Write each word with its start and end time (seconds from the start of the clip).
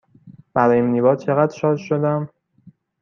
برای 0.53 0.81
مینی 0.81 1.01
بار 1.01 1.15
چقدر 1.15 1.55
شارژ 1.57 1.81
شدم؟ 1.81 2.29